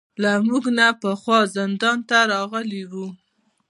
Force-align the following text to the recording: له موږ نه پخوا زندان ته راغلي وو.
له 0.21 0.31
موږ 0.47 0.63
نه 0.77 0.87
پخوا 1.01 1.39
زندان 1.55 1.97
ته 2.09 2.17
راغلي 2.31 2.83
وو. 2.91 3.07